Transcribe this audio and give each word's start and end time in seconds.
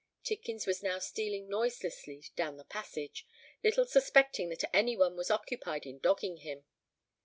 Tidkins 0.23 0.65
was 0.65 0.81
now 0.81 0.97
stealing 0.97 1.47
noiselessly 1.47 2.23
down 2.35 2.57
the 2.57 2.63
passage, 2.63 3.27
little 3.63 3.85
suspecting 3.85 4.49
that 4.49 4.67
any 4.75 4.97
one 4.97 5.15
was 5.15 5.29
occupied 5.29 5.85
in 5.85 5.99
dogging 5.99 6.37
him. 6.37 6.65